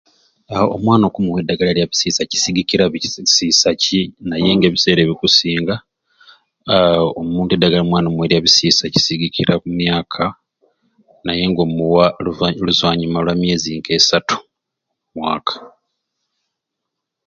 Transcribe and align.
Aa 0.53 0.67
omwana 0.75 1.03
okumuwa 1.07 1.39
eddagala 1.41 1.71
lya 1.75 1.89
bisiisa 1.91 2.29
kisigikira 2.31 2.83
bi 2.91 2.99
bisiisa 3.23 3.69
ki 3.81 3.99
naye 4.29 4.49
nga 4.55 4.67
ebiseera 4.69 5.01
ebikusinga 5.03 5.75
aaa 6.75 7.03
omuntu 7.21 7.51
adagala 7.53 7.83
omwana 7.85 8.07
omuwerya 8.07 8.45
bisiisa 8.45 8.93
kisigikira 8.93 9.53
ku 9.61 9.67
myaka 9.79 10.23
naye 11.25 11.43
nga 11.49 11.61
omuwa 11.67 12.05
luvannyu 12.23 12.61
luzwanyuma 12.67 13.19
lwa 13.25 13.35
myezi 13.41 13.71
ke 13.85 13.91
esatu 13.99 14.35
omu 14.43 15.13
mwaka 15.17 15.53